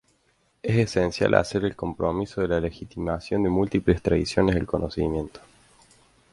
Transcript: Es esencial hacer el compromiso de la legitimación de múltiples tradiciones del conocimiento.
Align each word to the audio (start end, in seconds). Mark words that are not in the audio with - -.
Es 0.63 0.77
esencial 0.77 1.35
hacer 1.35 1.63
el 1.63 1.75
compromiso 1.75 2.41
de 2.41 2.47
la 2.47 2.59
legitimación 2.59 3.43
de 3.43 3.51
múltiples 3.51 4.01
tradiciones 4.01 4.55
del 4.55 4.65
conocimiento. 4.65 5.41